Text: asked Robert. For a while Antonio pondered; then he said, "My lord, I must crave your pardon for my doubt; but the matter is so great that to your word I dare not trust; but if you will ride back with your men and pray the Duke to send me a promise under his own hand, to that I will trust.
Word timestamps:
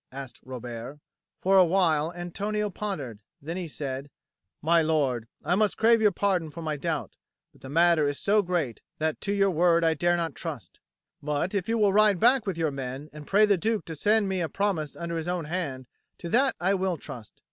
asked 0.11 0.39
Robert. 0.43 0.97
For 1.41 1.59
a 1.59 1.63
while 1.63 2.11
Antonio 2.13 2.71
pondered; 2.71 3.19
then 3.39 3.55
he 3.55 3.67
said, 3.67 4.09
"My 4.59 4.81
lord, 4.81 5.27
I 5.45 5.53
must 5.53 5.77
crave 5.77 6.01
your 6.01 6.11
pardon 6.11 6.49
for 6.49 6.63
my 6.63 6.75
doubt; 6.75 7.15
but 7.51 7.61
the 7.61 7.69
matter 7.69 8.07
is 8.07 8.17
so 8.17 8.41
great 8.41 8.81
that 8.97 9.21
to 9.21 9.31
your 9.31 9.51
word 9.51 9.83
I 9.83 9.93
dare 9.93 10.17
not 10.17 10.33
trust; 10.33 10.79
but 11.21 11.53
if 11.53 11.69
you 11.69 11.77
will 11.77 11.93
ride 11.93 12.19
back 12.19 12.47
with 12.47 12.57
your 12.57 12.71
men 12.71 13.11
and 13.13 13.27
pray 13.27 13.45
the 13.45 13.57
Duke 13.59 13.85
to 13.85 13.95
send 13.95 14.27
me 14.27 14.41
a 14.41 14.49
promise 14.49 14.95
under 14.97 15.17
his 15.17 15.27
own 15.27 15.45
hand, 15.45 15.85
to 16.17 16.29
that 16.29 16.55
I 16.59 16.73
will 16.73 16.97
trust. 16.97 17.39